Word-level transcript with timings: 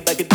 Back 0.00 0.33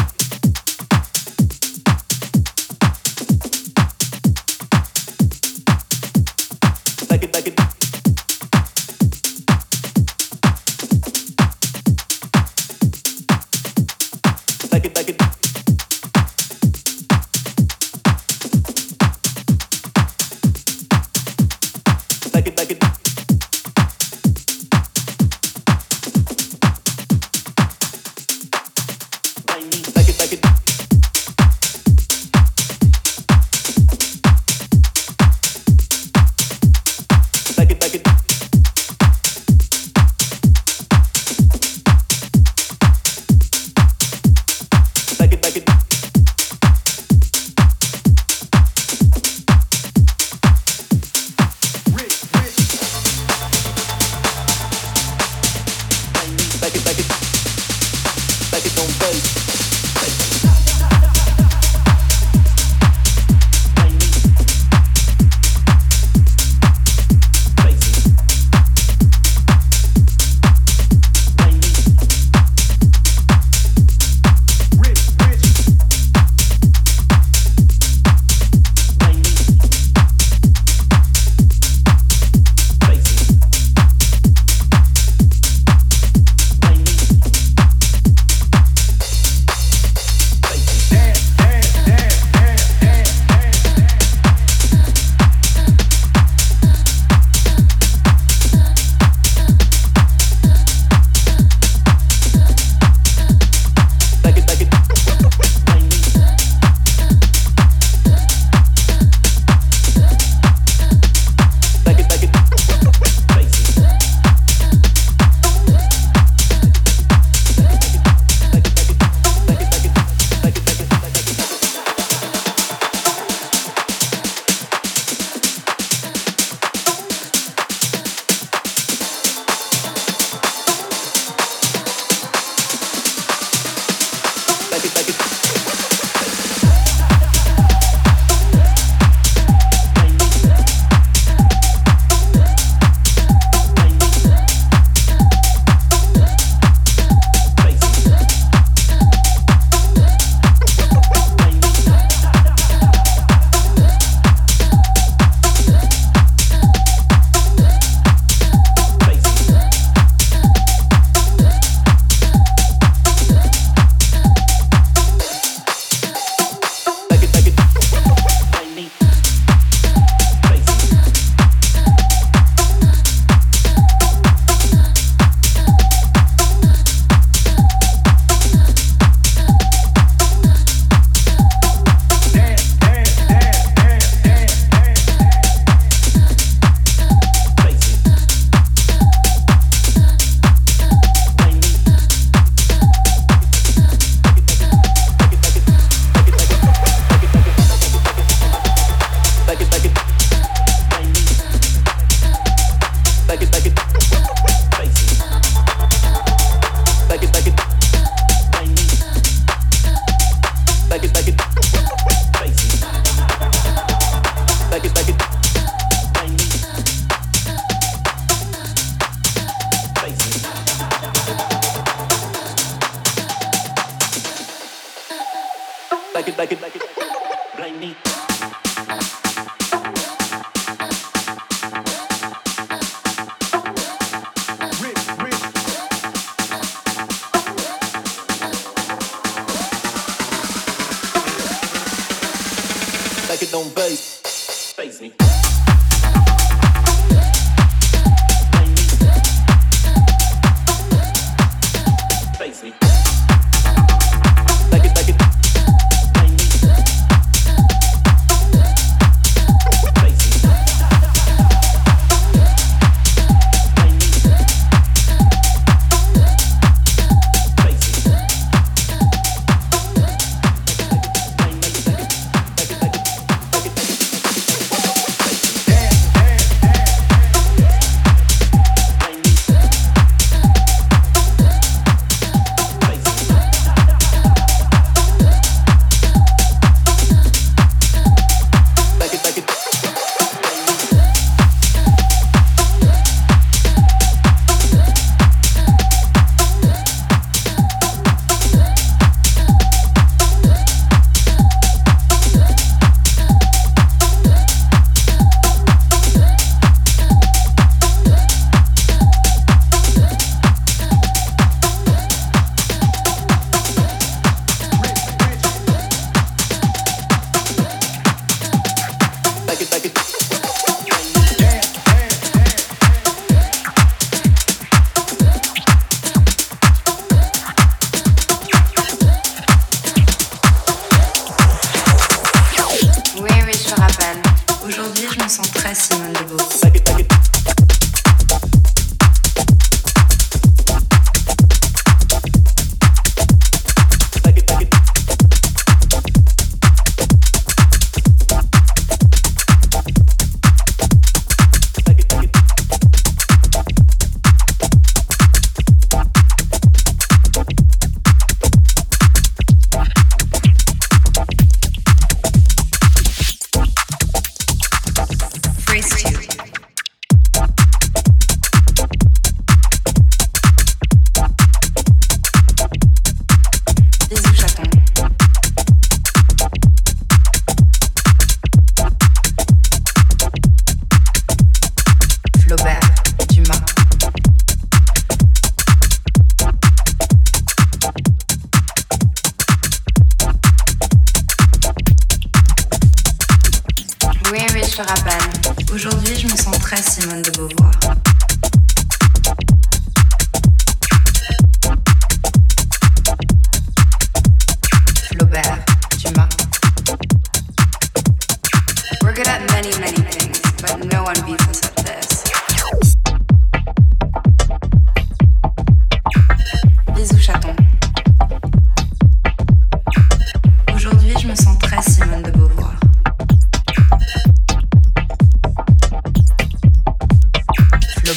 like 319.81 319.95
it. 319.97 320.18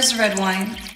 is 0.00 0.16
red 0.16 0.38
wine. 0.38 0.89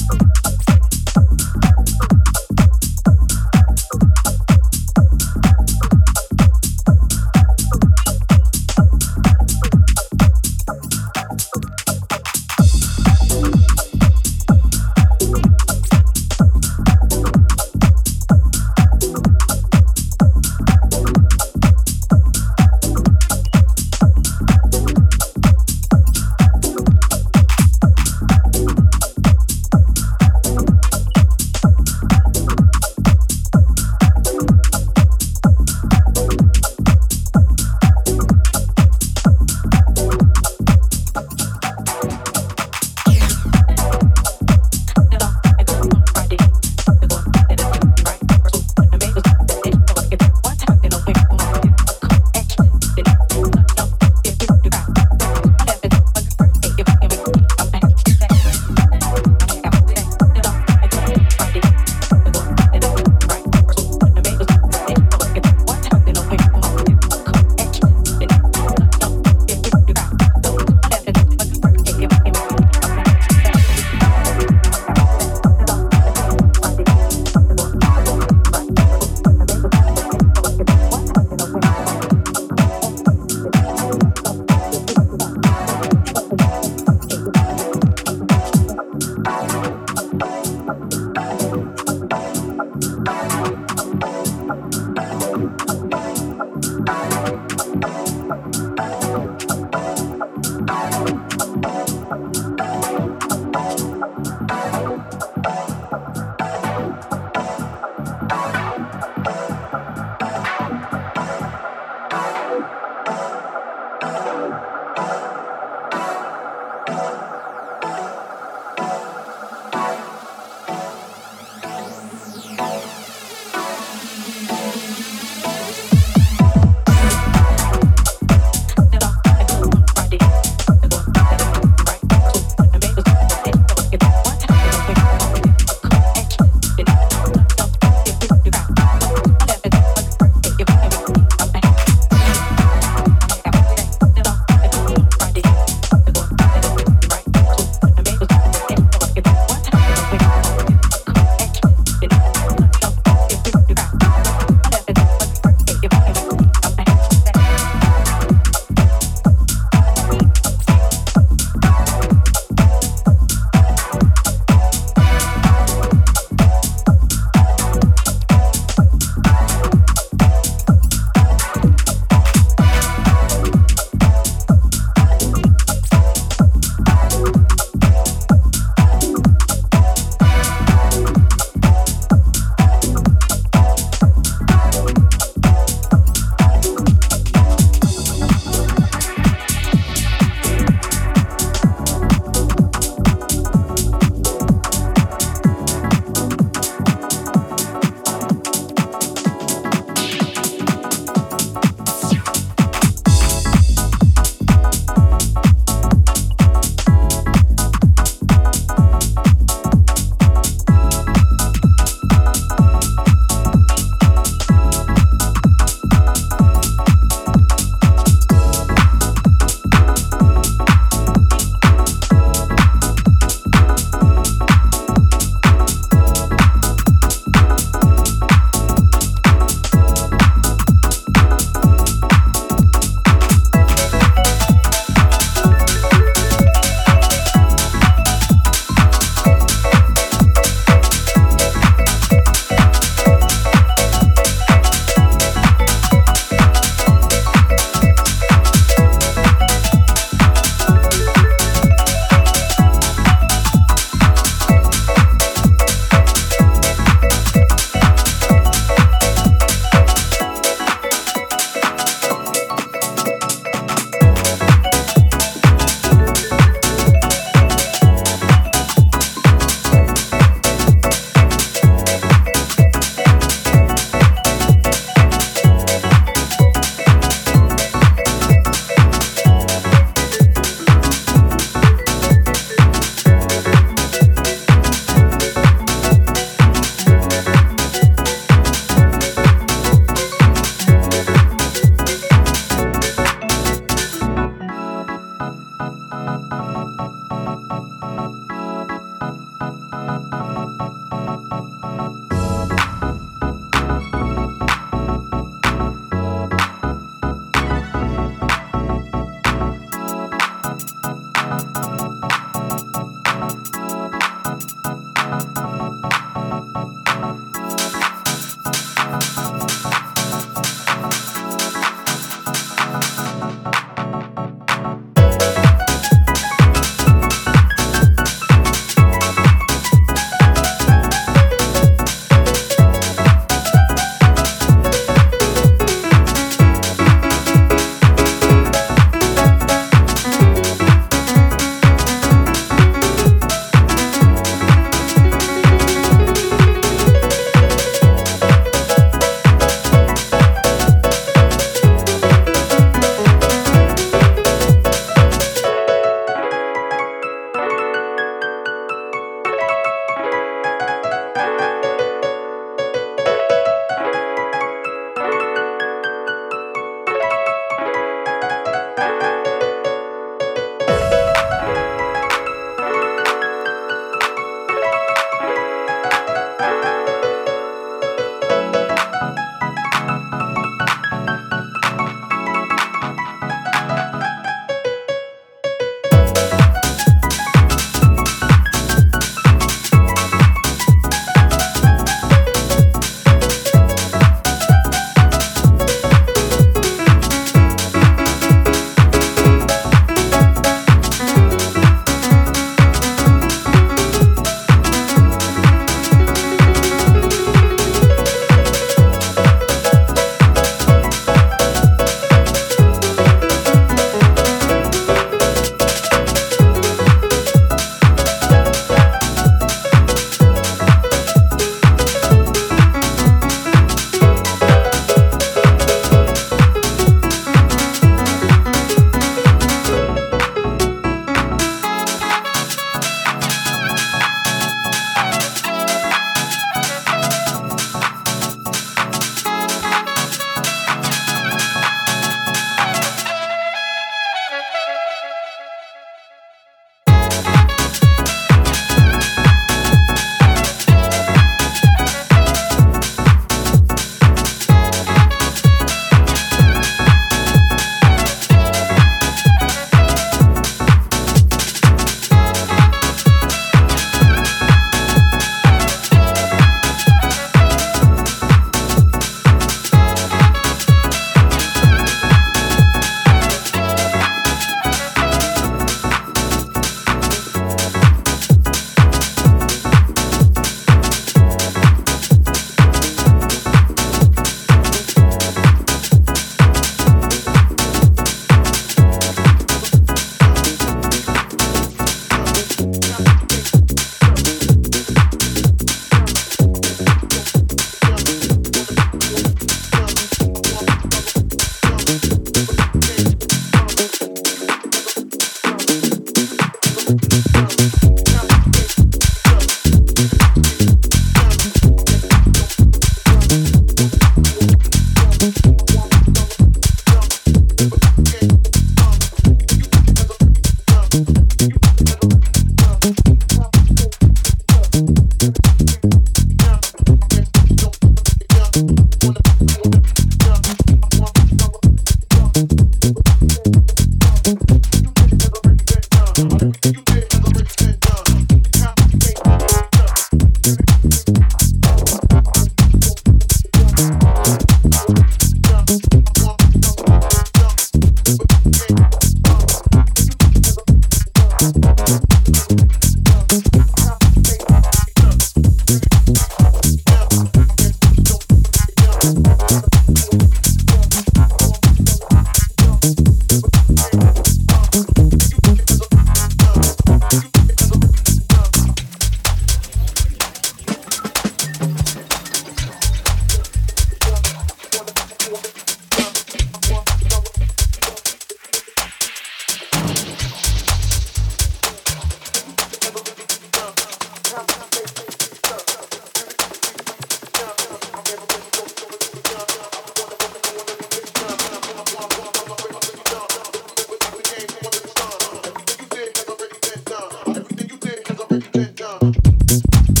Yeah. 598.99 600.00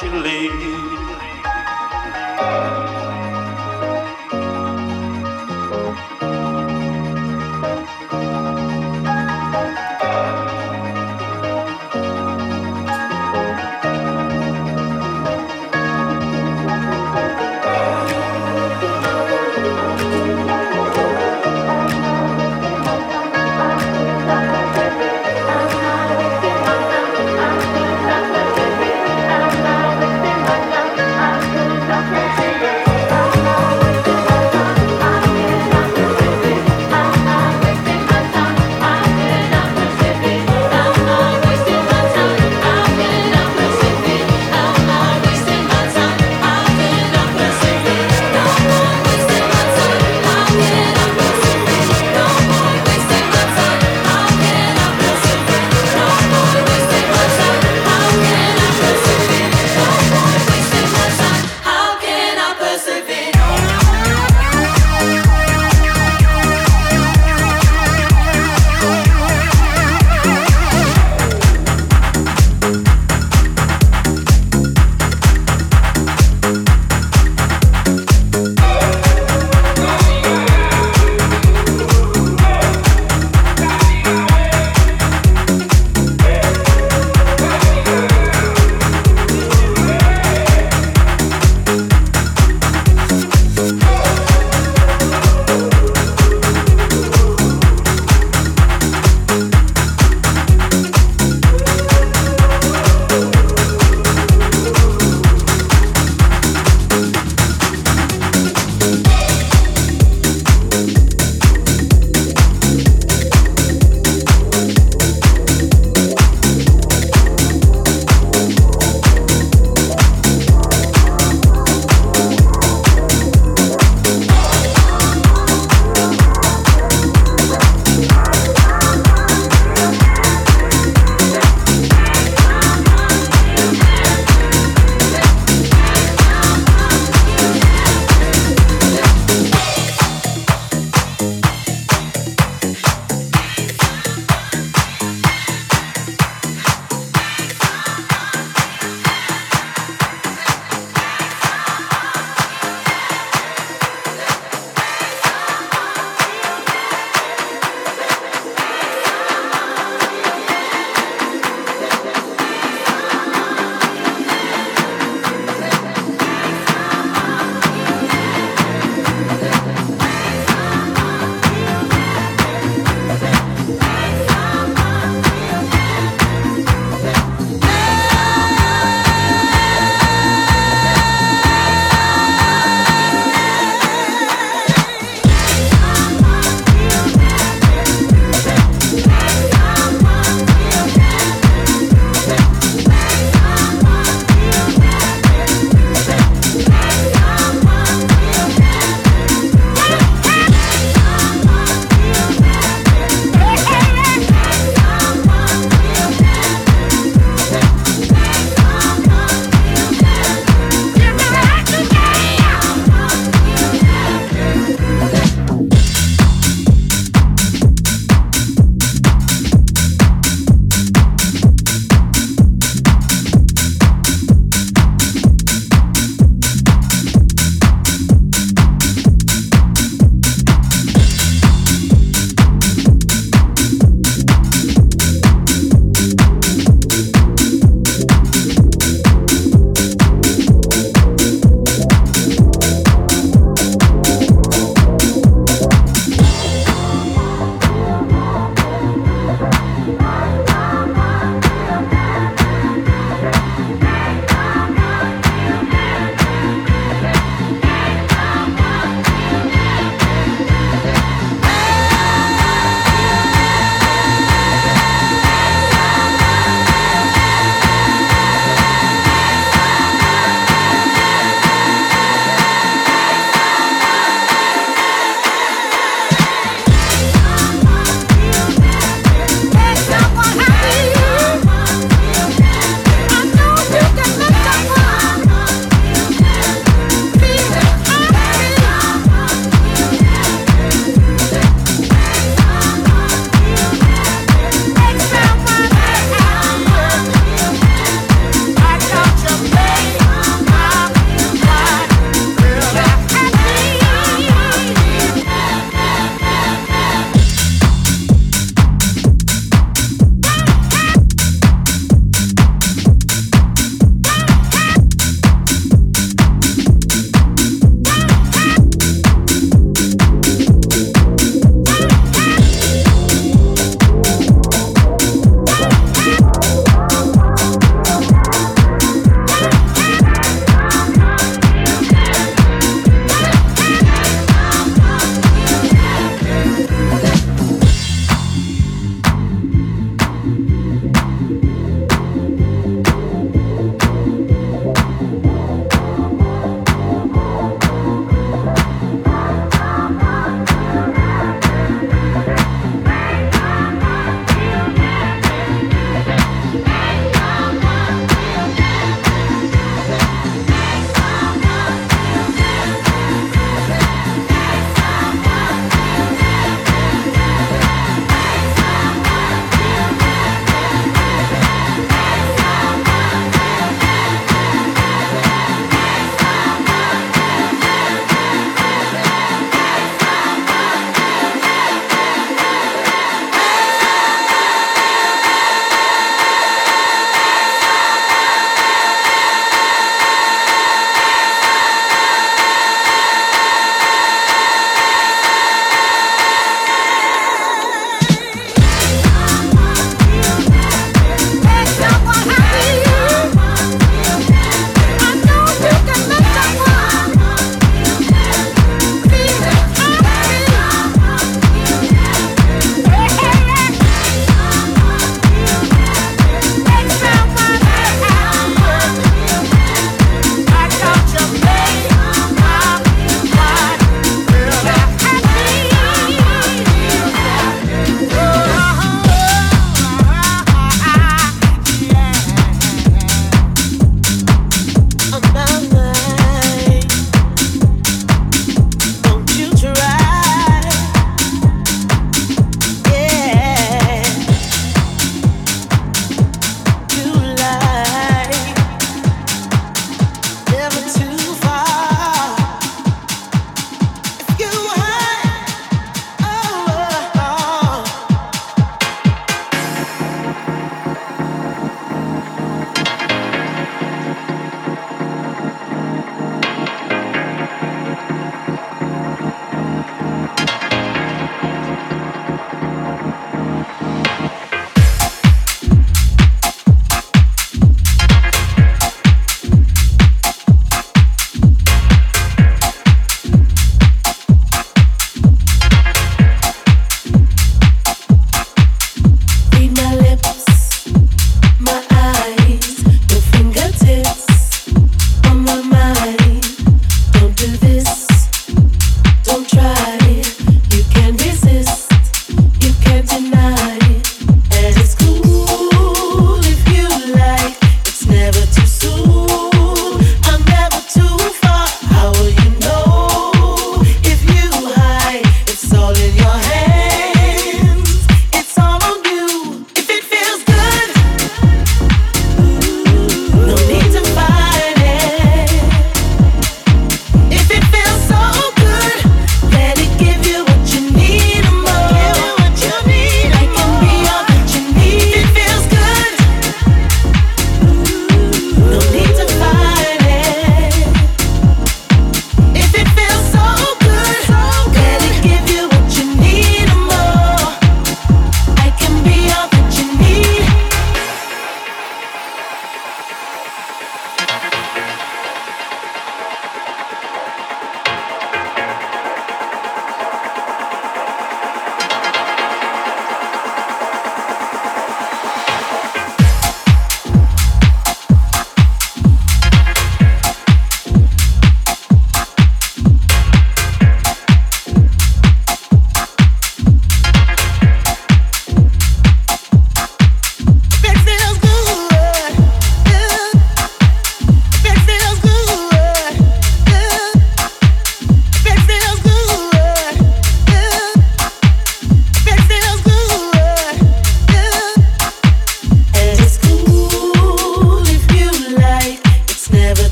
Couldn't 0.00 0.14
watch 0.14 0.29